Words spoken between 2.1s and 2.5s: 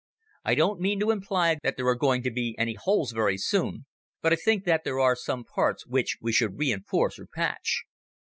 to